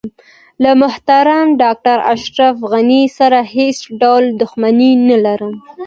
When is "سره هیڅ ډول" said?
3.17-4.23